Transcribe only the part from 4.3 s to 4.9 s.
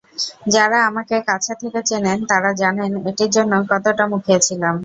ছিলাম।